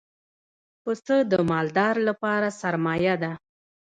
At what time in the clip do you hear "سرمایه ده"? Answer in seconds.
2.61-3.31